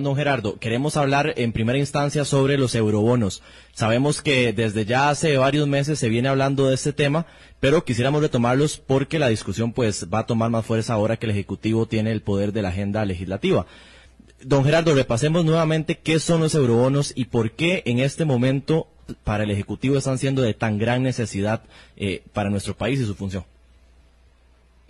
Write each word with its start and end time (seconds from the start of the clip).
Don 0.00 0.16
Gerardo, 0.16 0.58
queremos 0.58 0.96
hablar 0.96 1.34
en 1.36 1.52
primera 1.52 1.78
instancia 1.78 2.24
sobre 2.24 2.56
los 2.56 2.74
eurobonos. 2.74 3.42
Sabemos 3.74 4.22
que 4.22 4.54
desde 4.54 4.86
ya 4.86 5.10
hace 5.10 5.36
varios 5.36 5.68
meses 5.68 5.98
se 5.98 6.08
viene 6.08 6.30
hablando 6.30 6.66
de 6.66 6.76
este 6.76 6.94
tema, 6.94 7.26
pero 7.60 7.84
quisiéramos 7.84 8.22
retomarlos 8.22 8.78
porque 8.78 9.18
la 9.18 9.28
discusión 9.28 9.74
pues 9.74 10.08
va 10.08 10.20
a 10.20 10.26
tomar 10.26 10.48
más 10.48 10.64
fuerza 10.64 10.94
ahora 10.94 11.18
que 11.18 11.26
el 11.26 11.32
Ejecutivo 11.32 11.84
tiene 11.84 12.10
el 12.10 12.22
poder 12.22 12.54
de 12.54 12.62
la 12.62 12.70
agenda 12.70 13.04
legislativa. 13.04 13.66
Don 14.40 14.64
Gerardo, 14.64 14.94
repasemos 14.94 15.44
nuevamente 15.44 15.98
qué 15.98 16.18
son 16.20 16.40
los 16.40 16.54
eurobonos 16.54 17.12
y 17.14 17.26
por 17.26 17.50
qué 17.50 17.82
en 17.84 17.98
este 17.98 18.24
momento 18.24 18.88
para 19.24 19.44
el 19.44 19.50
Ejecutivo 19.50 19.98
están 19.98 20.16
siendo 20.16 20.40
de 20.40 20.54
tan 20.54 20.78
gran 20.78 21.02
necesidad 21.02 21.64
eh, 21.98 22.22
para 22.32 22.48
nuestro 22.48 22.74
país 22.74 22.98
y 22.98 23.04
su 23.04 23.14
función. 23.14 23.44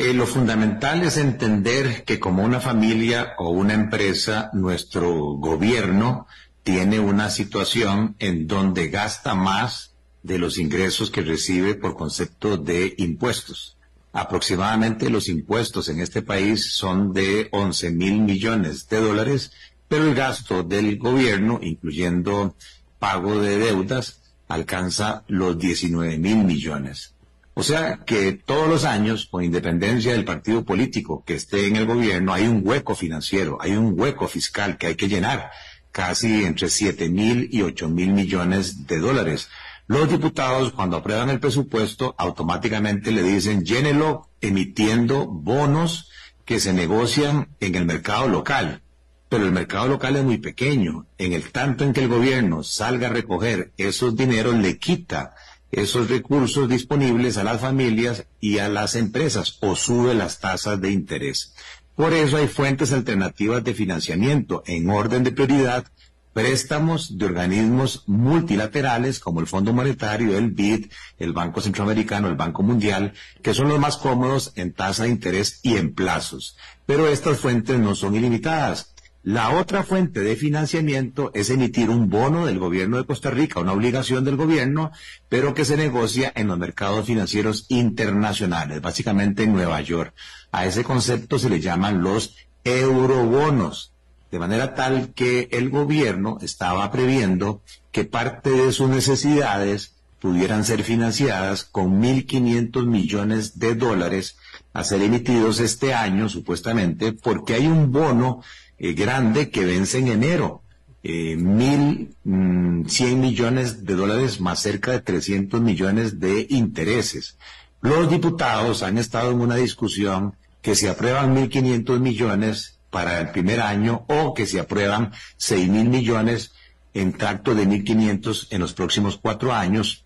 Eh, 0.02 0.14
lo 0.14 0.26
fundamental 0.26 1.04
es 1.04 1.16
entender 1.16 2.02
que 2.02 2.18
como 2.18 2.42
una 2.42 2.58
familia 2.58 3.34
o 3.38 3.50
una 3.50 3.74
empresa, 3.74 4.50
nuestro 4.52 5.12
gobierno 5.34 6.26
tiene 6.64 6.98
una 6.98 7.30
situación 7.30 8.16
en 8.18 8.48
donde 8.48 8.88
gasta 8.88 9.36
más 9.36 9.94
de 10.24 10.40
los 10.40 10.58
ingresos 10.58 11.12
que 11.12 11.20
recibe 11.20 11.76
por 11.76 11.96
concepto 11.96 12.56
de 12.56 12.96
impuestos. 12.98 13.76
Aproximadamente 14.12 15.08
los 15.08 15.28
impuestos 15.28 15.88
en 15.88 16.00
este 16.00 16.20
país 16.20 16.72
son 16.72 17.12
de 17.12 17.46
11 17.52 17.92
mil 17.92 18.22
millones 18.22 18.88
de 18.88 19.00
dólares, 19.00 19.52
pero 19.86 20.08
el 20.08 20.16
gasto 20.16 20.64
del 20.64 20.98
gobierno, 20.98 21.60
incluyendo 21.62 22.56
pago 22.98 23.40
de 23.40 23.56
deudas, 23.56 24.20
alcanza 24.48 25.22
los 25.28 25.56
19 25.56 26.18
mil 26.18 26.38
millones. 26.38 27.14
O 27.54 27.62
sea 27.62 27.98
que 28.06 28.32
todos 28.32 28.66
los 28.68 28.84
años, 28.84 29.28
con 29.30 29.44
independencia 29.44 30.12
del 30.12 30.24
partido 30.24 30.64
político 30.64 31.22
que 31.26 31.34
esté 31.34 31.66
en 31.66 31.76
el 31.76 31.84
gobierno, 31.84 32.32
hay 32.32 32.46
un 32.46 32.62
hueco 32.64 32.94
financiero, 32.94 33.58
hay 33.60 33.72
un 33.72 33.98
hueco 33.98 34.26
fiscal 34.26 34.78
que 34.78 34.86
hay 34.86 34.94
que 34.94 35.08
llenar, 35.08 35.50
casi 35.90 36.44
entre 36.44 36.70
siete 36.70 37.10
mil 37.10 37.48
y 37.52 37.60
ocho 37.60 37.90
mil 37.90 38.12
millones 38.12 38.86
de 38.86 38.98
dólares. 38.98 39.48
Los 39.86 40.08
diputados, 40.08 40.72
cuando 40.72 40.96
aprueban 40.96 41.28
el 41.28 41.40
presupuesto, 41.40 42.14
automáticamente 42.16 43.12
le 43.12 43.22
dicen 43.22 43.64
llénelo 43.64 44.30
emitiendo 44.40 45.26
bonos 45.26 46.08
que 46.46 46.58
se 46.58 46.72
negocian 46.72 47.48
en 47.60 47.74
el 47.74 47.84
mercado 47.84 48.28
local. 48.28 48.80
Pero 49.28 49.44
el 49.44 49.52
mercado 49.52 49.88
local 49.88 50.16
es 50.16 50.24
muy 50.24 50.38
pequeño. 50.38 51.06
En 51.18 51.32
el 51.32 51.52
tanto 51.52 51.84
en 51.84 51.92
que 51.92 52.02
el 52.02 52.08
gobierno 52.08 52.62
salga 52.62 53.08
a 53.08 53.12
recoger 53.12 53.72
esos 53.76 54.16
dineros, 54.16 54.54
le 54.54 54.78
quita 54.78 55.34
esos 55.72 56.10
recursos 56.10 56.68
disponibles 56.68 57.38
a 57.38 57.44
las 57.44 57.60
familias 57.60 58.26
y 58.40 58.58
a 58.58 58.68
las 58.68 58.94
empresas 58.94 59.58
o 59.62 59.74
sube 59.74 60.14
las 60.14 60.38
tasas 60.38 60.80
de 60.80 60.92
interés. 60.92 61.54
Por 61.96 62.12
eso 62.12 62.36
hay 62.36 62.46
fuentes 62.46 62.92
alternativas 62.92 63.64
de 63.64 63.74
financiamiento 63.74 64.62
en 64.66 64.90
orden 64.90 65.24
de 65.24 65.32
prioridad, 65.32 65.86
préstamos 66.34 67.18
de 67.18 67.24
organismos 67.24 68.04
multilaterales 68.06 69.18
como 69.18 69.40
el 69.40 69.46
Fondo 69.46 69.72
Monetario, 69.72 70.36
el 70.36 70.50
BID, 70.50 70.86
el 71.18 71.32
Banco 71.32 71.60
Centroamericano, 71.60 72.28
el 72.28 72.36
Banco 72.36 72.62
Mundial, 72.62 73.14
que 73.42 73.54
son 73.54 73.68
los 73.68 73.78
más 73.78 73.96
cómodos 73.96 74.52
en 74.56 74.72
tasa 74.72 75.04
de 75.04 75.10
interés 75.10 75.60
y 75.62 75.76
en 75.76 75.94
plazos. 75.94 76.56
Pero 76.86 77.08
estas 77.08 77.38
fuentes 77.38 77.78
no 77.78 77.94
son 77.94 78.14
ilimitadas. 78.14 78.91
La 79.24 79.50
otra 79.50 79.84
fuente 79.84 80.18
de 80.18 80.34
financiamiento 80.34 81.30
es 81.32 81.48
emitir 81.48 81.90
un 81.90 82.10
bono 82.10 82.44
del 82.44 82.58
gobierno 82.58 82.96
de 82.96 83.04
Costa 83.04 83.30
Rica, 83.30 83.60
una 83.60 83.72
obligación 83.72 84.24
del 84.24 84.34
gobierno, 84.34 84.90
pero 85.28 85.54
que 85.54 85.64
se 85.64 85.76
negocia 85.76 86.32
en 86.34 86.48
los 86.48 86.58
mercados 86.58 87.06
financieros 87.06 87.66
internacionales, 87.68 88.82
básicamente 88.82 89.44
en 89.44 89.52
Nueva 89.52 89.80
York. 89.80 90.12
A 90.50 90.66
ese 90.66 90.82
concepto 90.82 91.38
se 91.38 91.50
le 91.50 91.60
llaman 91.60 92.02
los 92.02 92.34
eurobonos, 92.64 93.92
de 94.32 94.40
manera 94.40 94.74
tal 94.74 95.12
que 95.14 95.48
el 95.52 95.70
gobierno 95.70 96.38
estaba 96.42 96.90
previendo 96.90 97.62
que 97.92 98.04
parte 98.04 98.50
de 98.50 98.72
sus 98.72 98.88
necesidades 98.88 99.94
pudieran 100.18 100.64
ser 100.64 100.82
financiadas 100.82 101.62
con 101.62 102.02
1.500 102.02 102.86
millones 102.86 103.60
de 103.60 103.76
dólares 103.76 104.36
a 104.72 104.82
ser 104.82 105.00
emitidos 105.02 105.60
este 105.60 105.94
año, 105.94 106.28
supuestamente, 106.28 107.12
porque 107.12 107.54
hay 107.54 107.68
un 107.68 107.92
bono 107.92 108.42
eh, 108.82 108.94
grande 108.94 109.48
que 109.48 109.64
vence 109.64 109.98
en 109.98 110.08
enero. 110.08 110.62
Eh, 111.04 111.36
mil 111.36 112.14
mm, 112.24 112.86
cien 112.86 113.20
millones 113.20 113.84
de 113.84 113.94
dólares 113.94 114.40
más 114.40 114.60
cerca 114.60 114.90
de 114.92 115.00
300 115.00 115.60
millones 115.60 116.18
de 116.18 116.46
intereses. 116.50 117.38
Los 117.80 118.10
diputados 118.10 118.82
han 118.82 118.98
estado 118.98 119.30
en 119.30 119.40
una 119.40 119.56
discusión 119.56 120.34
que 120.60 120.74
se 120.74 120.88
aprueban 120.88 121.34
1.500 121.34 122.00
millones 122.00 122.80
para 122.90 123.20
el 123.20 123.30
primer 123.30 123.60
año 123.60 124.04
o 124.08 124.34
que 124.34 124.46
se 124.46 124.60
aprueban 124.60 125.12
seis 125.36 125.68
mil 125.68 125.88
millones 125.88 126.52
en 126.92 127.12
tracto 127.12 127.54
de 127.54 127.66
1.500 127.66 128.48
en 128.50 128.60
los 128.60 128.74
próximos 128.74 129.16
cuatro 129.16 129.52
años 129.52 130.04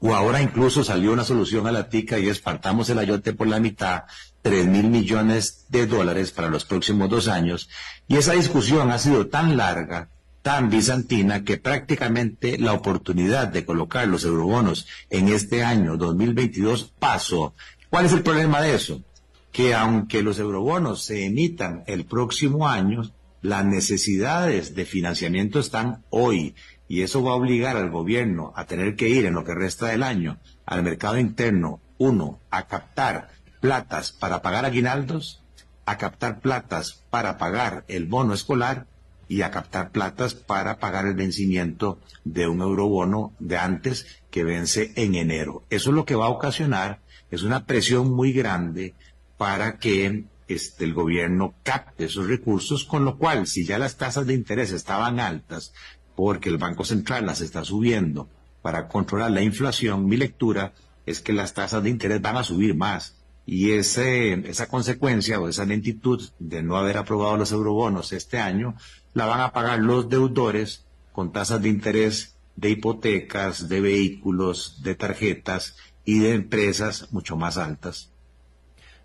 o 0.00 0.14
ahora 0.14 0.40
incluso 0.40 0.84
salió 0.84 1.12
una 1.12 1.24
solución 1.24 1.66
a 1.66 1.72
la 1.72 1.88
tica 1.88 2.18
y 2.18 2.28
es 2.28 2.40
partamos 2.40 2.88
el 2.90 2.98
ayote 2.98 3.32
por 3.32 3.48
la 3.48 3.60
mitad, 3.60 4.04
tres 4.42 4.66
mil 4.66 4.88
millones 4.88 5.66
de 5.68 5.86
dólares 5.86 6.30
para 6.30 6.48
los 6.48 6.64
próximos 6.64 7.10
dos 7.10 7.28
años. 7.28 7.68
Y 8.06 8.16
esa 8.16 8.34
discusión 8.34 8.90
ha 8.90 8.98
sido 8.98 9.26
tan 9.26 9.56
larga, 9.56 10.08
tan 10.42 10.70
bizantina, 10.70 11.42
que 11.42 11.56
prácticamente 11.58 12.58
la 12.58 12.72
oportunidad 12.72 13.48
de 13.48 13.64
colocar 13.64 14.06
los 14.06 14.24
eurobonos 14.24 14.86
en 15.10 15.28
este 15.28 15.64
año 15.64 15.96
2022 15.96 16.92
pasó. 16.98 17.54
¿Cuál 17.90 18.06
es 18.06 18.12
el 18.12 18.22
problema 18.22 18.60
de 18.60 18.74
eso? 18.74 19.02
Que 19.50 19.74
aunque 19.74 20.22
los 20.22 20.38
eurobonos 20.38 21.02
se 21.02 21.24
emitan 21.24 21.82
el 21.86 22.04
próximo 22.04 22.68
año, 22.68 23.02
las 23.42 23.64
necesidades 23.64 24.74
de 24.74 24.84
financiamiento 24.84 25.60
están 25.60 26.04
hoy 26.10 26.54
y 26.88 27.02
eso 27.02 27.22
va 27.22 27.32
a 27.32 27.36
obligar 27.36 27.76
al 27.76 27.90
gobierno 27.90 28.52
a 28.56 28.64
tener 28.64 28.96
que 28.96 29.08
ir 29.08 29.26
en 29.26 29.34
lo 29.34 29.44
que 29.44 29.54
resta 29.54 29.86
del 29.86 30.02
año 30.02 30.38
al 30.66 30.82
mercado 30.82 31.18
interno, 31.18 31.80
uno, 31.98 32.40
a 32.50 32.66
captar 32.66 33.28
platas 33.60 34.12
para 34.12 34.40
pagar 34.42 34.64
aguinaldos, 34.64 35.42
a 35.84 35.98
captar 35.98 36.40
platas 36.40 37.04
para 37.10 37.38
pagar 37.38 37.84
el 37.88 38.06
bono 38.06 38.34
escolar 38.34 38.86
y 39.28 39.42
a 39.42 39.50
captar 39.50 39.90
platas 39.90 40.34
para 40.34 40.78
pagar 40.78 41.06
el 41.06 41.14
vencimiento 41.14 41.98
de 42.24 42.48
un 42.48 42.62
eurobono 42.62 43.34
de 43.38 43.58
antes 43.58 44.06
que 44.30 44.44
vence 44.44 44.92
en 44.96 45.14
enero. 45.14 45.64
Eso 45.70 45.90
es 45.90 45.96
lo 45.96 46.06
que 46.06 46.14
va 46.14 46.26
a 46.26 46.30
ocasionar, 46.30 47.00
es 47.30 47.42
una 47.42 47.66
presión 47.66 48.10
muy 48.10 48.32
grande 48.32 48.94
para 49.36 49.78
que 49.78 50.24
este, 50.48 50.84
el 50.84 50.94
gobierno 50.94 51.54
capte 51.62 52.06
esos 52.06 52.26
recursos, 52.26 52.84
con 52.84 53.04
lo 53.04 53.18
cual, 53.18 53.46
si 53.46 53.66
ya 53.66 53.78
las 53.78 53.96
tasas 53.96 54.26
de 54.26 54.34
interés 54.34 54.72
estaban 54.72 55.20
altas, 55.20 55.74
porque 56.18 56.48
el 56.48 56.58
Banco 56.58 56.84
Central 56.84 57.26
las 57.26 57.40
está 57.40 57.64
subiendo 57.64 58.28
para 58.60 58.88
controlar 58.88 59.30
la 59.30 59.40
inflación, 59.40 60.06
mi 60.06 60.16
lectura 60.16 60.72
es 61.06 61.20
que 61.20 61.32
las 61.32 61.54
tasas 61.54 61.80
de 61.84 61.90
interés 61.90 62.20
van 62.20 62.36
a 62.36 62.42
subir 62.42 62.74
más. 62.74 63.14
Y 63.46 63.70
ese, 63.70 64.32
esa 64.50 64.66
consecuencia 64.66 65.38
o 65.38 65.46
esa 65.46 65.64
lentitud 65.64 66.28
de 66.40 66.60
no 66.64 66.76
haber 66.76 66.96
aprobado 66.96 67.36
los 67.36 67.52
eurobonos 67.52 68.12
este 68.12 68.40
año, 68.40 68.74
la 69.14 69.26
van 69.26 69.40
a 69.42 69.52
pagar 69.52 69.78
los 69.78 70.08
deudores 70.08 70.84
con 71.12 71.30
tasas 71.30 71.62
de 71.62 71.68
interés 71.68 72.34
de 72.56 72.70
hipotecas, 72.70 73.68
de 73.68 73.80
vehículos, 73.80 74.82
de 74.82 74.96
tarjetas 74.96 75.76
y 76.04 76.18
de 76.18 76.34
empresas 76.34 77.12
mucho 77.12 77.36
más 77.36 77.58
altas. 77.58 78.10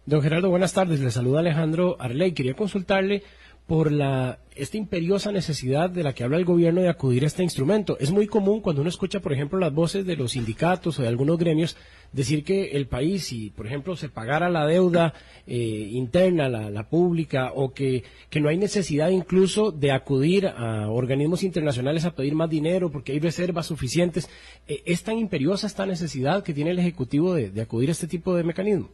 Don 0.08 0.24
Gerardo, 0.24 0.50
buenas 0.50 0.74
tardes. 0.74 1.00
Le 1.00 1.12
saluda 1.12 1.42
Alejandro 1.42 1.96
Arley. 2.00 2.32
Quería 2.32 2.56
consultarle 2.56 3.22
por 3.68 3.92
la 3.92 4.40
esta 4.56 4.78
imperiosa 4.78 5.32
necesidad 5.32 5.90
de 5.90 6.04
la 6.04 6.14
que 6.14 6.24
habla 6.24 6.38
el 6.38 6.46
gobierno 6.46 6.82
de 6.82 6.90
acudir 6.90 7.24
a 7.24 7.28
este 7.28 7.44
instrumento. 7.44 7.98
Es 8.00 8.12
muy 8.12 8.28
común 8.28 8.62
cuando 8.62 8.82
uno 8.82 8.90
escucha, 8.90 9.20
por 9.20 9.34
ejemplo, 9.34 9.58
las 9.58 9.74
voces 9.74 10.06
de 10.06 10.16
los 10.16 10.34
sindicatos 10.34 11.00
o 11.00 11.02
de 11.02 11.08
algunos 11.08 11.38
gremios 11.40 11.76
decir 12.12 12.44
que 12.44 12.72
el 12.72 12.88
país, 12.88 13.24
si, 13.24 13.50
por 13.50 13.66
ejemplo, 13.66 13.96
se 13.96 14.10
pagara 14.10 14.50
la 14.50 14.68
deuda 14.68 15.14
eh, 15.48 15.90
interna, 15.92 16.48
la, 16.50 16.90
pública, 16.90 17.52
o 17.56 17.74
que, 17.74 18.04
que, 18.30 18.40
no 18.40 18.50
hay 18.50 18.58
necesidad 18.58 19.10
incluso 19.10 19.72
de 19.72 19.92
acudir 19.92 20.48
a 20.48 20.90
organismos 20.90 21.42
internacionales 21.44 22.06
a 22.06 22.14
pedir 22.14 22.36
más 22.36 22.50
dinero 22.50 22.92
porque 22.92 23.14
hay 23.14 23.20
reservas 23.20 23.66
suficientes. 23.66 24.30
Eh, 24.68 24.84
¿Es 24.86 25.04
tan 25.04 25.18
imperiosa 25.18 25.66
esta 25.66 25.86
necesidad 25.86 26.44
que 26.44 26.54
tiene 26.54 26.72
el 26.72 26.80
Ejecutivo 26.80 27.34
de, 27.34 27.50
de 27.50 27.62
acudir 27.62 27.90
a 27.90 27.94
este 27.94 28.08
tipo 28.08 28.36
de 28.36 28.44
mecanismo? 28.44 28.90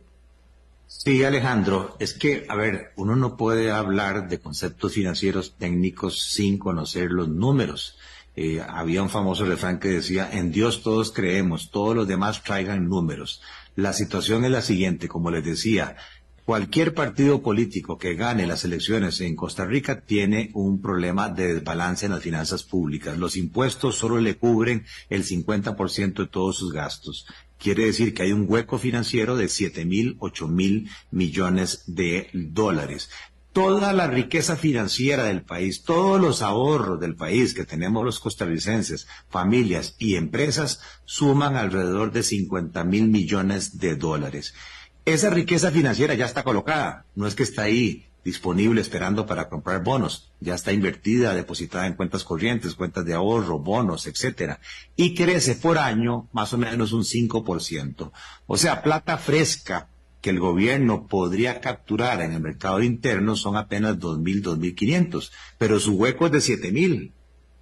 Sí, 0.91 1.23
Alejandro, 1.23 1.95
es 1.99 2.15
que, 2.15 2.47
a 2.49 2.55
ver, 2.55 2.93
uno 2.95 3.15
no 3.15 3.37
puede 3.37 3.69
hablar 3.69 4.27
de 4.27 4.39
conceptos 4.39 4.93
financieros 4.93 5.53
técnicos 5.55 6.23
sin 6.23 6.57
conocer 6.57 7.11
los 7.11 7.29
números. 7.29 7.95
Eh, 8.35 8.59
había 8.67 9.03
un 9.03 9.11
famoso 9.11 9.45
refrán 9.45 9.79
que 9.79 9.89
decía, 9.89 10.27
en 10.33 10.51
Dios 10.51 10.81
todos 10.81 11.11
creemos, 11.11 11.69
todos 11.69 11.95
los 11.95 12.07
demás 12.07 12.43
traigan 12.43 12.89
números. 12.89 13.39
La 13.75 13.93
situación 13.93 14.45
es 14.45 14.51
la 14.51 14.63
siguiente, 14.63 15.07
como 15.07 15.29
les 15.29 15.45
decía, 15.45 15.95
cualquier 16.43 16.95
partido 16.95 17.43
político 17.43 17.99
que 17.99 18.15
gane 18.15 18.47
las 18.47 18.65
elecciones 18.65 19.21
en 19.21 19.35
Costa 19.35 19.65
Rica 19.65 20.01
tiene 20.01 20.49
un 20.55 20.81
problema 20.81 21.29
de 21.29 21.53
desbalance 21.53 22.07
en 22.07 22.13
las 22.13 22.23
finanzas 22.23 22.63
públicas. 22.63 23.15
Los 23.15 23.37
impuestos 23.37 23.95
solo 23.95 24.19
le 24.19 24.37
cubren 24.37 24.87
el 25.11 25.23
50% 25.23 26.13
de 26.13 26.27
todos 26.27 26.57
sus 26.57 26.73
gastos. 26.73 27.27
Quiere 27.59 27.85
decir 27.85 28.13
que 28.13 28.23
hay 28.23 28.31
un 28.31 28.45
hueco 28.47 28.79
financiero 28.79 29.35
de 29.35 29.49
siete 29.49 29.85
mil, 29.85 30.15
ocho 30.19 30.47
mil 30.47 30.89
millones 31.11 31.83
de 31.87 32.29
dólares. 32.33 33.09
toda 33.51 33.93
la 33.93 34.07
riqueza 34.07 34.55
financiera 34.55 35.23
del 35.23 35.41
país, 35.41 35.83
todos 35.83 36.21
los 36.21 36.41
ahorros 36.41 36.99
del 36.99 37.15
país 37.15 37.53
que 37.53 37.65
tenemos 37.65 38.05
los 38.05 38.19
costarricenses, 38.19 39.07
familias 39.27 39.95
y 39.97 40.15
empresas, 40.15 40.79
suman 41.05 41.55
alrededor 41.57 42.11
de 42.11 42.23
50 42.23 42.83
mil 42.83 43.07
millones 43.07 43.79
de 43.79 43.95
dólares. 43.95 44.53
Esa 45.03 45.29
riqueza 45.29 45.71
financiera 45.71 46.13
ya 46.13 46.25
está 46.25 46.43
colocada, 46.43 47.05
no 47.15 47.25
es 47.25 47.35
que 47.35 47.43
está 47.43 47.63
ahí 47.63 48.08
disponible 48.23 48.81
esperando 48.81 49.25
para 49.25 49.49
comprar 49.49 49.83
bonos, 49.83 50.31
ya 50.39 50.55
está 50.55 50.71
invertida, 50.71 51.33
depositada 51.33 51.87
en 51.87 51.93
cuentas 51.93 52.23
corrientes, 52.23 52.75
cuentas 52.75 53.05
de 53.05 53.13
ahorro, 53.13 53.59
bonos, 53.59 54.07
etcétera, 54.07 54.59
y 54.95 55.15
crece 55.15 55.55
por 55.55 55.77
año 55.77 56.27
más 56.33 56.53
o 56.53 56.57
menos 56.57 56.93
un 56.93 57.03
5%. 57.03 58.11
O 58.47 58.57
sea, 58.57 58.81
plata 58.81 59.17
fresca 59.17 59.89
que 60.21 60.29
el 60.31 60.39
gobierno 60.39 61.07
podría 61.07 61.61
capturar 61.61 62.21
en 62.21 62.33
el 62.33 62.41
mercado 62.41 62.83
interno 62.83 63.35
son 63.35 63.55
apenas 63.55 63.97
2.000, 63.97 64.43
2.500, 64.43 65.31
pero 65.57 65.79
su 65.79 65.93
hueco 65.93 66.25
es 66.25 66.31
de 66.31 66.39
7.000. 66.39 67.11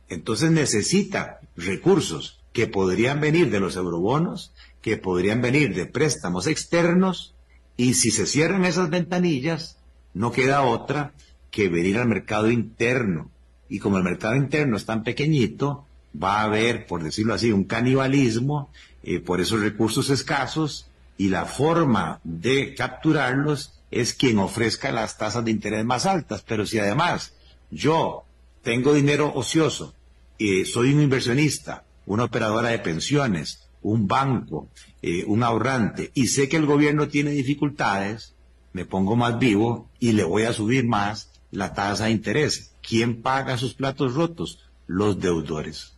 Entonces 0.09 0.51
necesita 0.51 1.39
recursos 1.55 2.39
que 2.53 2.67
podrían 2.67 3.21
venir 3.21 3.51
de 3.51 3.59
los 3.59 3.75
eurobonos, 3.75 4.53
que 4.81 4.97
podrían 4.97 5.41
venir 5.41 5.75
de 5.75 5.85
préstamos 5.85 6.47
externos, 6.47 7.35
y 7.75 7.93
si 7.93 8.09
se 8.09 8.25
cierran 8.25 8.65
esas 8.65 8.89
ventanillas, 8.89 9.76
no 10.17 10.31
queda 10.31 10.63
otra 10.63 11.13
que 11.51 11.69
venir 11.69 11.97
al 11.97 12.07
mercado 12.07 12.51
interno. 12.51 13.29
Y 13.69 13.79
como 13.79 13.97
el 13.97 14.03
mercado 14.03 14.35
interno 14.35 14.77
es 14.77 14.85
tan 14.85 15.03
pequeñito, 15.03 15.85
va 16.21 16.39
a 16.39 16.43
haber, 16.43 16.87
por 16.87 17.03
decirlo 17.03 17.33
así, 17.33 17.51
un 17.51 17.65
canibalismo 17.65 18.71
eh, 19.03 19.19
por 19.19 19.41
esos 19.41 19.61
recursos 19.61 20.09
escasos 20.09 20.87
y 21.17 21.29
la 21.29 21.45
forma 21.45 22.19
de 22.23 22.73
capturarlos 22.75 23.79
es 23.91 24.13
quien 24.13 24.39
ofrezca 24.39 24.91
las 24.91 25.17
tasas 25.17 25.45
de 25.45 25.51
interés 25.51 25.85
más 25.85 26.05
altas. 26.05 26.43
Pero 26.47 26.65
si 26.65 26.79
además 26.79 27.33
yo 27.69 28.23
tengo 28.63 28.93
dinero 28.93 29.31
ocioso, 29.35 29.93
y 30.37 30.65
soy 30.65 30.93
un 30.93 31.01
inversionista, 31.01 31.83
una 32.05 32.25
operadora 32.25 32.69
de 32.69 32.79
pensiones, 32.79 33.67
un 33.81 34.07
banco, 34.07 34.69
eh, 35.01 35.23
un 35.25 35.43
ahorrante, 35.43 36.11
y 36.13 36.27
sé 36.27 36.47
que 36.47 36.57
el 36.57 36.65
gobierno 36.65 37.07
tiene 37.07 37.31
dificultades, 37.31 38.35
me 38.77 38.85
pongo 38.85 39.15
más 39.15 39.39
vivo 39.39 39.89
y 39.99 40.11
le 40.11 40.23
voy 40.23 40.43
a 40.43 40.53
subir 40.53 40.85
más 40.85 41.31
la 41.49 41.73
tasa 41.73 42.05
de 42.05 42.11
interés. 42.11 42.75
¿Quién 42.87 43.23
paga 43.23 43.57
sus 43.57 43.73
platos 43.73 44.13
rotos? 44.13 44.59
Los 44.85 45.19
deudores. 45.19 45.95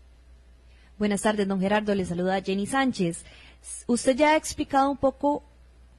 Buenas 0.97 1.23
tardes, 1.23 1.45
don 1.45 1.59
Gerardo. 1.59 1.93
Le 1.93 2.05
saluda 2.05 2.41
Jenny 2.41 2.67
Sánchez. 2.67 3.25
Usted 3.85 4.15
ya 4.15 4.29
ha 4.29 4.37
explicado 4.37 4.89
un 4.89 4.95
poco 4.95 5.43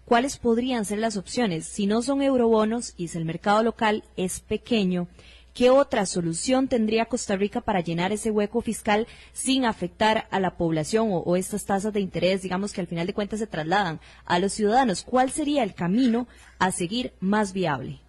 cuáles 0.07 0.39
podrían 0.39 0.87
ser 0.87 1.01
las 1.01 1.19
opciones. 1.19 1.67
Si 1.67 1.87
no 1.87 2.01
son 2.01 2.23
eurobonos 2.23 2.95
y 2.97 3.09
si 3.09 3.19
el 3.19 3.27
mercado 3.27 3.63
local 3.63 4.03
es 4.17 4.41
pequeño, 4.41 5.07
¿qué 5.55 5.71
otra 5.71 6.07
solución 6.07 6.69
tendría 6.69 7.07
Costa 7.07 7.37
Rica 7.37 7.61
para 7.61 7.81
llenar 7.81 8.13
ese 8.13 8.31
hueco 8.31 8.61
fiscal 8.61 9.07
sin 9.33 9.65
afectar 9.65 10.29
a 10.31 10.41
la 10.41 10.57
población 10.57 11.09
o, 11.11 11.37
estas 11.37 11.65
tasas 11.65 11.93
de 11.93 12.01
interés, 12.01 12.43
digamos 12.43 12.73
que 12.73 12.81
al 12.81 12.87
final 12.87 13.07
de 13.07 13.15
cuentas 13.15 13.39
se 13.39 13.47
trasladan 13.47 14.01
a 14.25 14.39
los 14.39 14.53
ciudadanos? 14.53 15.03
¿Cuál 15.03 15.31
sería 15.31 15.63
el 15.63 15.75
camino 15.75 16.29
a 16.59 16.73
seguir 16.73 17.13
más 17.21 17.53
viable? 17.53 18.01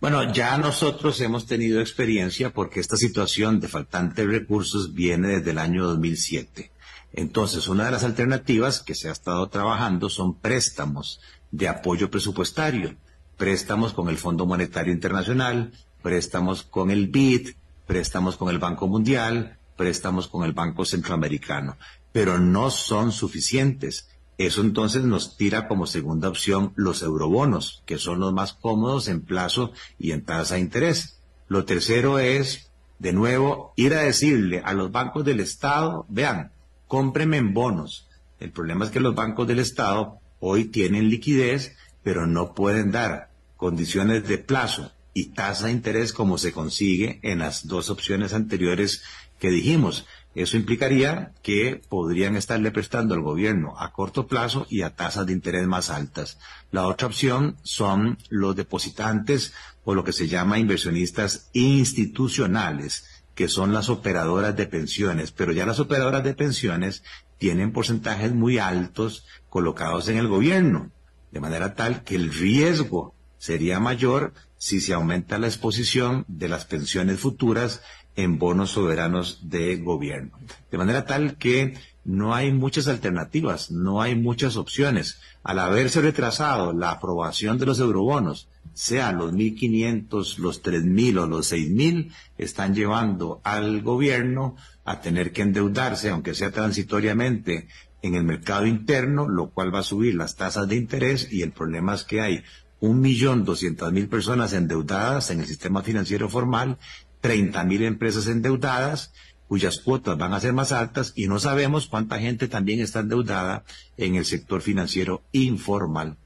Bueno, 0.00 0.32
ya 0.32 0.58
nosotros 0.58 1.20
hemos 1.20 1.46
tenido 1.46 1.80
experiencia 1.80 2.52
porque 2.52 2.80
esta 2.80 2.96
situación 2.96 3.60
de 3.60 3.68
faltantes 3.68 4.26
recursos 4.26 4.92
viene 4.92 5.28
desde 5.28 5.52
el 5.52 5.58
año 5.58 5.84
2007. 5.86 6.70
Entonces, 7.12 7.66
una 7.66 7.86
de 7.86 7.92
las 7.92 8.04
alternativas 8.04 8.82
que 8.82 8.94
se 8.94 9.08
ha 9.08 9.12
estado 9.12 9.48
trabajando 9.48 10.10
son 10.10 10.38
préstamos 10.38 11.20
de 11.50 11.68
apoyo 11.68 12.10
presupuestario, 12.10 12.94
préstamos 13.36 13.92
con 13.92 14.08
el 14.08 14.18
Fondo 14.18 14.46
Monetario 14.46 14.92
Internacional, 14.92 15.72
préstamos 16.02 16.62
con 16.62 16.90
el 16.90 17.08
BID, 17.08 17.50
préstamos 17.86 18.36
con 18.36 18.48
el 18.48 18.58
Banco 18.58 18.86
Mundial, 18.86 19.58
préstamos 19.76 20.28
con 20.28 20.44
el 20.44 20.52
Banco 20.52 20.84
Centroamericano, 20.84 21.76
pero 22.12 22.38
no 22.38 22.70
son 22.70 23.12
suficientes. 23.12 24.08
Eso 24.38 24.60
entonces 24.60 25.04
nos 25.04 25.36
tira 25.36 25.68
como 25.68 25.86
segunda 25.86 26.28
opción 26.28 26.72
los 26.76 27.02
eurobonos, 27.02 27.82
que 27.86 27.98
son 27.98 28.20
los 28.20 28.32
más 28.32 28.52
cómodos 28.52 29.08
en 29.08 29.22
plazo 29.22 29.72
y 29.98 30.12
en 30.12 30.24
tasa 30.24 30.54
de 30.54 30.60
interés. 30.60 31.18
Lo 31.48 31.64
tercero 31.64 32.18
es, 32.18 32.70
de 32.98 33.12
nuevo, 33.12 33.72
ir 33.76 33.94
a 33.94 34.00
decirle 34.00 34.62
a 34.64 34.74
los 34.74 34.92
bancos 34.92 35.24
del 35.24 35.40
Estado, 35.40 36.06
vean, 36.08 36.52
cómpreme 36.86 37.38
en 37.38 37.54
bonos. 37.54 38.08
El 38.40 38.50
problema 38.50 38.84
es 38.84 38.90
que 38.90 39.00
los 39.00 39.14
bancos 39.14 39.46
del 39.46 39.58
Estado 39.58 40.18
hoy 40.40 40.66
tienen 40.66 41.08
liquidez, 41.08 41.76
pero 42.06 42.28
no 42.28 42.54
pueden 42.54 42.92
dar 42.92 43.30
condiciones 43.56 44.28
de 44.28 44.38
plazo 44.38 44.92
y 45.12 45.30
tasa 45.30 45.66
de 45.66 45.72
interés 45.72 46.12
como 46.12 46.38
se 46.38 46.52
consigue 46.52 47.18
en 47.24 47.40
las 47.40 47.66
dos 47.66 47.90
opciones 47.90 48.32
anteriores 48.32 49.02
que 49.40 49.50
dijimos. 49.50 50.06
Eso 50.36 50.56
implicaría 50.56 51.32
que 51.42 51.82
podrían 51.88 52.36
estarle 52.36 52.70
prestando 52.70 53.16
al 53.16 53.22
gobierno 53.22 53.74
a 53.76 53.90
corto 53.90 54.28
plazo 54.28 54.68
y 54.70 54.82
a 54.82 54.94
tasas 54.94 55.26
de 55.26 55.32
interés 55.32 55.66
más 55.66 55.90
altas. 55.90 56.38
La 56.70 56.86
otra 56.86 57.08
opción 57.08 57.56
son 57.64 58.18
los 58.28 58.54
depositantes 58.54 59.52
o 59.82 59.96
lo 59.96 60.04
que 60.04 60.12
se 60.12 60.28
llama 60.28 60.60
inversionistas 60.60 61.50
institucionales 61.54 63.04
que 63.34 63.48
son 63.48 63.72
las 63.72 63.88
operadoras 63.88 64.54
de 64.54 64.66
pensiones, 64.66 65.32
pero 65.32 65.50
ya 65.50 65.66
las 65.66 65.80
operadoras 65.80 66.22
de 66.22 66.34
pensiones 66.34 67.02
tienen 67.38 67.72
porcentajes 67.72 68.32
muy 68.32 68.58
altos 68.58 69.26
colocados 69.48 70.08
en 70.08 70.18
el 70.18 70.28
gobierno, 70.28 70.92
de 71.36 71.40
manera 71.40 71.74
tal 71.74 72.02
que 72.02 72.16
el 72.16 72.32
riesgo 72.32 73.14
sería 73.36 73.78
mayor 73.78 74.32
si 74.56 74.80
se 74.80 74.94
aumenta 74.94 75.38
la 75.38 75.48
exposición 75.48 76.24
de 76.28 76.48
las 76.48 76.64
pensiones 76.64 77.20
futuras 77.20 77.82
en 78.16 78.38
bonos 78.38 78.70
soberanos 78.70 79.50
de 79.50 79.76
gobierno. 79.76 80.38
De 80.70 80.78
manera 80.78 81.04
tal 81.04 81.36
que 81.36 81.74
no 82.06 82.34
hay 82.34 82.52
muchas 82.52 82.88
alternativas, 82.88 83.70
no 83.70 84.00
hay 84.00 84.14
muchas 84.14 84.56
opciones. 84.56 85.20
Al 85.42 85.58
haberse 85.58 86.00
retrasado 86.00 86.72
la 86.72 86.90
aprobación 86.90 87.58
de 87.58 87.66
los 87.66 87.80
eurobonos, 87.80 88.48
sea 88.72 89.12
los 89.12 89.34
1.500, 89.34 90.38
los 90.38 90.62
3.000 90.62 91.18
o 91.18 91.26
los 91.26 91.52
6.000, 91.52 92.14
están 92.38 92.74
llevando 92.74 93.42
al 93.44 93.82
gobierno 93.82 94.56
a 94.86 95.02
tener 95.02 95.32
que 95.32 95.42
endeudarse, 95.42 96.08
aunque 96.08 96.34
sea 96.34 96.50
transitoriamente, 96.50 97.68
en 98.06 98.14
el 98.14 98.24
mercado 98.24 98.66
interno, 98.66 99.28
lo 99.28 99.50
cual 99.50 99.74
va 99.74 99.80
a 99.80 99.84
subir 99.84 100.14
las 100.14 100.36
tasas 100.36 100.68
de 100.68 100.76
interés 100.76 101.28
y 101.30 101.42
el 101.42 101.52
problema 101.52 101.94
es 101.94 102.04
que 102.04 102.20
hay 102.20 102.42
un 102.80 103.00
millón 103.00 103.44
doscientas 103.44 103.92
mil 103.92 104.08
personas 104.08 104.52
endeudadas 104.52 105.30
en 105.30 105.40
el 105.40 105.46
sistema 105.46 105.82
financiero 105.82 106.28
formal, 106.28 106.78
treinta 107.20 107.64
mil 107.64 107.82
empresas 107.82 108.26
endeudadas, 108.26 109.12
cuyas 109.48 109.78
cuotas 109.78 110.18
van 110.18 110.32
a 110.32 110.40
ser 110.40 110.52
más 110.52 110.72
altas 110.72 111.12
y 111.16 111.28
no 111.28 111.38
sabemos 111.38 111.86
cuánta 111.86 112.18
gente 112.18 112.48
también 112.48 112.80
está 112.80 113.00
endeudada 113.00 113.64
en 113.96 114.16
el 114.16 114.24
sector 114.24 114.60
financiero 114.60 115.22
informal. 115.32 116.16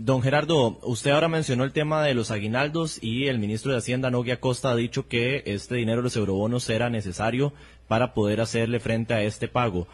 Don 0.00 0.22
Gerardo, 0.22 0.78
usted 0.84 1.10
ahora 1.10 1.26
mencionó 1.26 1.64
el 1.64 1.72
tema 1.72 2.04
de 2.04 2.14
los 2.14 2.30
aguinaldos 2.30 3.02
y 3.02 3.26
el 3.26 3.40
ministro 3.40 3.72
de 3.72 3.78
Hacienda, 3.78 4.10
Noguia 4.10 4.38
Costa, 4.38 4.70
ha 4.70 4.76
dicho 4.76 5.08
que 5.08 5.42
este 5.46 5.74
dinero 5.74 5.98
de 5.98 6.04
los 6.04 6.16
eurobonos 6.16 6.70
era 6.70 6.88
necesario 6.88 7.52
para 7.88 8.14
poder 8.14 8.40
hacerle 8.40 8.78
frente 8.78 9.14
a 9.14 9.22
este 9.22 9.48
pago. 9.48 9.88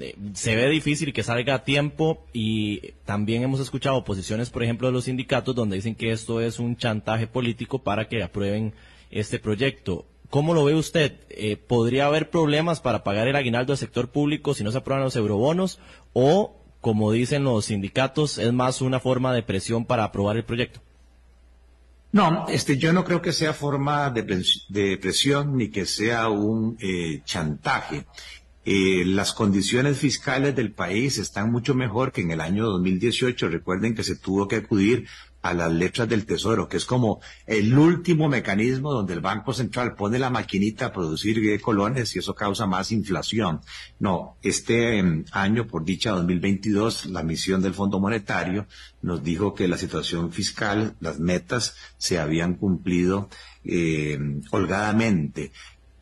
Eh, 0.00 0.16
se 0.34 0.56
ve 0.56 0.68
difícil 0.68 1.12
que 1.12 1.22
salga 1.22 1.54
a 1.54 1.64
tiempo 1.64 2.24
y 2.32 2.92
también 3.04 3.42
hemos 3.42 3.60
escuchado 3.60 4.04
posiciones, 4.04 4.50
por 4.50 4.62
ejemplo, 4.62 4.88
de 4.88 4.92
los 4.92 5.04
sindicatos 5.04 5.54
donde 5.54 5.76
dicen 5.76 5.94
que 5.94 6.12
esto 6.12 6.40
es 6.40 6.58
un 6.58 6.76
chantaje 6.76 7.26
político 7.26 7.82
para 7.82 8.08
que 8.08 8.22
aprueben 8.22 8.74
este 9.10 9.38
proyecto. 9.38 10.06
¿Cómo 10.30 10.52
lo 10.52 10.64
ve 10.64 10.74
usted? 10.74 11.20
Eh, 11.30 11.56
¿Podría 11.56 12.06
haber 12.06 12.28
problemas 12.30 12.80
para 12.80 13.02
pagar 13.02 13.28
el 13.28 13.36
aguinaldo 13.36 13.72
del 13.72 13.78
sector 13.78 14.10
público 14.10 14.54
si 14.54 14.62
no 14.62 14.70
se 14.70 14.78
aprueban 14.78 15.04
los 15.04 15.16
eurobonos? 15.16 15.78
¿O 16.12 16.58
como 16.80 17.12
dicen 17.12 17.44
los 17.44 17.66
sindicatos, 17.66 18.38
es 18.38 18.52
más 18.52 18.80
una 18.80 19.00
forma 19.00 19.32
de 19.34 19.42
presión 19.42 19.84
para 19.84 20.04
aprobar 20.04 20.36
el 20.36 20.44
proyecto. 20.44 20.80
No, 22.10 22.46
este, 22.48 22.78
yo 22.78 22.92
no 22.94 23.04
creo 23.04 23.20
que 23.20 23.32
sea 23.32 23.52
forma 23.52 24.10
de, 24.10 24.96
presión 24.96 25.58
ni 25.58 25.68
que 25.68 25.84
sea 25.84 26.28
un 26.28 26.78
eh, 26.80 27.20
chantaje. 27.24 28.06
Eh, 28.70 29.06
las 29.06 29.32
condiciones 29.32 29.96
fiscales 29.96 30.54
del 30.54 30.72
país 30.72 31.16
están 31.16 31.50
mucho 31.50 31.74
mejor 31.74 32.12
que 32.12 32.20
en 32.20 32.32
el 32.32 32.42
año 32.42 32.66
2018. 32.66 33.48
Recuerden 33.48 33.94
que 33.94 34.04
se 34.04 34.14
tuvo 34.14 34.46
que 34.46 34.56
acudir 34.56 35.06
a 35.40 35.54
las 35.54 35.72
letras 35.72 36.06
del 36.06 36.26
tesoro, 36.26 36.68
que 36.68 36.76
es 36.76 36.84
como 36.84 37.22
el 37.46 37.78
último 37.78 38.28
mecanismo 38.28 38.92
donde 38.92 39.14
el 39.14 39.22
Banco 39.22 39.54
Central 39.54 39.94
pone 39.94 40.18
la 40.18 40.28
maquinita 40.28 40.84
a 40.84 40.92
producir 40.92 41.58
colones 41.62 42.14
y 42.14 42.18
eso 42.18 42.34
causa 42.34 42.66
más 42.66 42.92
inflación. 42.92 43.62
No, 44.00 44.36
este 44.42 44.98
em, 44.98 45.24
año, 45.32 45.66
por 45.66 45.86
dicha 45.86 46.10
2022, 46.10 47.06
la 47.06 47.22
misión 47.22 47.62
del 47.62 47.72
Fondo 47.72 47.98
Monetario 48.00 48.66
nos 49.00 49.24
dijo 49.24 49.54
que 49.54 49.66
la 49.66 49.78
situación 49.78 50.30
fiscal, 50.30 50.94
las 51.00 51.18
metas 51.18 51.74
se 51.96 52.18
habían 52.18 52.56
cumplido 52.56 53.30
em, 53.64 54.42
holgadamente, 54.50 55.52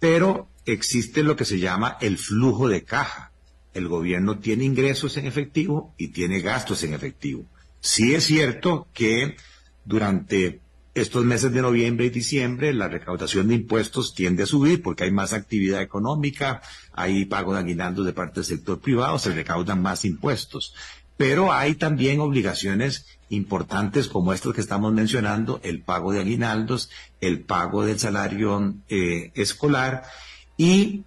pero 0.00 0.48
existe 0.66 1.22
lo 1.22 1.36
que 1.36 1.44
se 1.44 1.58
llama 1.58 1.96
el 2.00 2.18
flujo 2.18 2.68
de 2.68 2.84
caja. 2.84 3.32
El 3.72 3.88
gobierno 3.88 4.38
tiene 4.38 4.64
ingresos 4.64 5.16
en 5.16 5.26
efectivo 5.26 5.94
y 5.96 6.08
tiene 6.08 6.40
gastos 6.40 6.82
en 6.82 6.94
efectivo. 6.94 7.46
Sí 7.80 8.14
es 8.14 8.24
cierto 8.24 8.88
que 8.92 9.36
durante 9.84 10.60
estos 10.94 11.24
meses 11.24 11.52
de 11.52 11.60
noviembre 11.60 12.06
y 12.06 12.10
diciembre 12.10 12.72
la 12.72 12.88
recaudación 12.88 13.48
de 13.48 13.54
impuestos 13.54 14.14
tiende 14.14 14.44
a 14.44 14.46
subir 14.46 14.82
porque 14.82 15.04
hay 15.04 15.10
más 15.10 15.34
actividad 15.34 15.82
económica, 15.82 16.62
hay 16.92 17.26
pago 17.26 17.52
de 17.52 17.60
aguinaldos 17.60 18.06
de 18.06 18.14
parte 18.14 18.40
del 18.40 18.46
sector 18.46 18.80
privado, 18.80 19.18
se 19.18 19.32
recaudan 19.32 19.82
más 19.82 20.04
impuestos. 20.04 20.74
Pero 21.18 21.52
hay 21.52 21.74
también 21.74 22.20
obligaciones 22.20 23.06
importantes 23.28 24.08
como 24.08 24.32
estas 24.32 24.54
que 24.54 24.60
estamos 24.60 24.92
mencionando, 24.92 25.60
el 25.62 25.82
pago 25.82 26.12
de 26.12 26.20
aguinaldos, 26.20 26.90
el 27.20 27.40
pago 27.40 27.84
del 27.84 27.98
salario 27.98 28.74
eh, 28.88 29.32
escolar 29.34 30.04
y 30.56 31.04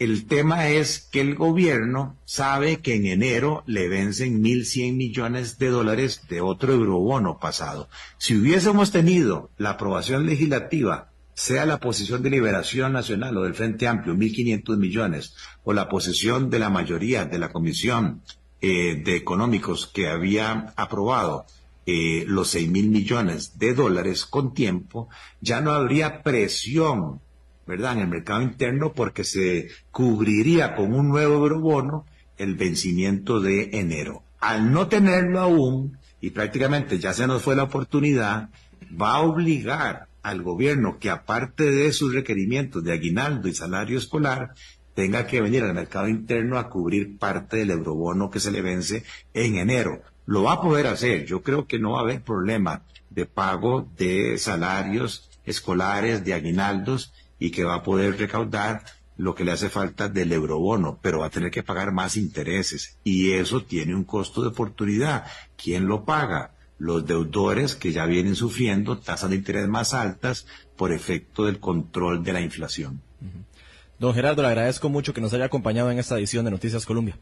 el 0.00 0.26
tema 0.26 0.68
es 0.68 1.08
que 1.12 1.20
el 1.20 1.34
gobierno 1.34 2.16
sabe 2.24 2.78
que 2.78 2.94
en 2.94 3.04
enero 3.04 3.62
le 3.66 3.86
vencen 3.86 4.42
1.100 4.42 4.94
millones 4.94 5.58
de 5.58 5.68
dólares 5.68 6.22
de 6.26 6.40
otro 6.40 6.72
eurobono 6.72 7.38
pasado. 7.38 7.90
Si 8.16 8.34
hubiésemos 8.34 8.92
tenido 8.92 9.50
la 9.58 9.72
aprobación 9.72 10.24
legislativa, 10.24 11.10
sea 11.34 11.66
la 11.66 11.80
posición 11.80 12.22
de 12.22 12.30
Liberación 12.30 12.94
Nacional 12.94 13.36
o 13.36 13.42
del 13.42 13.54
Frente 13.54 13.88
Amplio, 13.88 14.14
1.500 14.14 14.78
millones, 14.78 15.34
o 15.64 15.74
la 15.74 15.90
posición 15.90 16.48
de 16.48 16.58
la 16.58 16.70
mayoría 16.70 17.26
de 17.26 17.38
la 17.38 17.52
Comisión 17.52 18.22
eh, 18.62 19.02
de 19.04 19.16
Económicos 19.16 19.86
que 19.86 20.08
había 20.08 20.72
aprobado 20.76 21.44
eh, 21.84 22.24
los 22.26 22.48
seis 22.48 22.70
mil 22.70 22.88
millones 22.88 23.58
de 23.58 23.74
dólares 23.74 24.24
con 24.24 24.54
tiempo, 24.54 25.08
ya 25.42 25.60
no 25.60 25.72
habría 25.72 26.22
presión 26.22 27.20
¿verdad? 27.70 27.92
En 27.92 28.00
el 28.00 28.08
mercado 28.08 28.42
interno 28.42 28.92
porque 28.92 29.22
se 29.22 29.68
cubriría 29.92 30.74
con 30.74 30.92
un 30.92 31.08
nuevo 31.08 31.34
eurobono 31.34 32.04
el 32.36 32.56
vencimiento 32.56 33.40
de 33.40 33.70
enero. 33.78 34.24
Al 34.40 34.72
no 34.72 34.88
tenerlo 34.88 35.38
aún, 35.38 35.96
y 36.20 36.30
prácticamente 36.30 36.98
ya 36.98 37.12
se 37.12 37.28
nos 37.28 37.42
fue 37.42 37.54
la 37.54 37.62
oportunidad, 37.62 38.50
va 39.00 39.14
a 39.14 39.20
obligar 39.20 40.08
al 40.22 40.42
gobierno 40.42 40.98
que 40.98 41.10
aparte 41.10 41.70
de 41.70 41.92
sus 41.92 42.12
requerimientos 42.12 42.82
de 42.82 42.92
aguinaldo 42.92 43.46
y 43.46 43.54
salario 43.54 43.98
escolar, 43.98 44.54
tenga 44.94 45.28
que 45.28 45.40
venir 45.40 45.62
al 45.62 45.72
mercado 45.72 46.08
interno 46.08 46.58
a 46.58 46.68
cubrir 46.68 47.18
parte 47.18 47.58
del 47.58 47.70
eurobono 47.70 48.30
que 48.30 48.40
se 48.40 48.50
le 48.50 48.62
vence 48.62 49.04
en 49.32 49.58
enero. 49.58 50.02
Lo 50.26 50.42
va 50.42 50.54
a 50.54 50.60
poder 50.60 50.88
hacer. 50.88 51.24
Yo 51.24 51.42
creo 51.42 51.68
que 51.68 51.78
no 51.78 51.92
va 51.92 52.00
a 52.00 52.02
haber 52.02 52.22
problema 52.22 52.82
de 53.10 53.26
pago 53.26 53.88
de 53.96 54.38
salarios 54.38 55.30
escolares, 55.44 56.24
de 56.24 56.34
aguinaldos, 56.34 57.12
y 57.40 57.50
que 57.50 57.64
va 57.64 57.74
a 57.74 57.82
poder 57.82 58.16
recaudar 58.16 58.84
lo 59.16 59.34
que 59.34 59.44
le 59.44 59.52
hace 59.52 59.68
falta 59.68 60.08
del 60.08 60.32
eurobono, 60.32 60.98
pero 61.02 61.18
va 61.18 61.26
a 61.26 61.30
tener 61.30 61.50
que 61.50 61.62
pagar 61.62 61.92
más 61.92 62.16
intereses 62.16 62.98
y 63.02 63.32
eso 63.32 63.64
tiene 63.64 63.94
un 63.94 64.04
costo 64.04 64.42
de 64.42 64.48
oportunidad. 64.48 65.24
¿Quién 65.56 65.86
lo 65.86 66.04
paga? 66.04 66.54
Los 66.78 67.06
deudores 67.06 67.74
que 67.74 67.92
ya 67.92 68.06
vienen 68.06 68.34
sufriendo 68.36 68.98
tasas 68.98 69.28
de 69.30 69.36
interés 69.36 69.68
más 69.68 69.92
altas 69.92 70.46
por 70.76 70.92
efecto 70.92 71.44
del 71.44 71.58
control 71.58 72.22
de 72.22 72.32
la 72.32 72.40
inflación. 72.40 73.02
Don 73.98 74.14
Gerardo, 74.14 74.40
le 74.40 74.48
agradezco 74.48 74.88
mucho 74.88 75.12
que 75.12 75.20
nos 75.20 75.34
haya 75.34 75.44
acompañado 75.44 75.90
en 75.90 75.98
esta 75.98 76.16
edición 76.16 76.46
de 76.46 76.50
Noticias 76.50 76.86
Colombia. 76.86 77.18